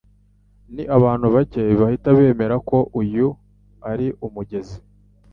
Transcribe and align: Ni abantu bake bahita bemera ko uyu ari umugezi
Ni 0.73 0.83
abantu 0.97 1.27
bake 1.35 1.63
bahita 1.81 2.09
bemera 2.17 2.55
ko 2.69 2.77
uyu 3.01 3.27
ari 3.91 4.07
umugezi 4.25 4.77